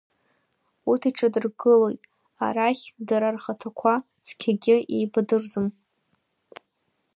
[0.89, 2.01] Урҭ еиҿадыргылоит,
[2.45, 3.93] арахь дара рхаҭақәа
[4.27, 5.67] цқьагьы еибадырӡом.